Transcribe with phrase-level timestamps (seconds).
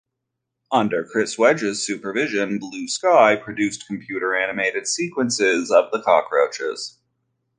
[0.71, 6.97] Under Chris Wedge's supervision, Blue Sky produced computer-animated sequences of the cockroaches.